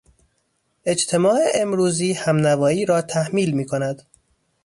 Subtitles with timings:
[0.87, 4.01] اجتماع امروزی همنوایی را تحمیل میکند.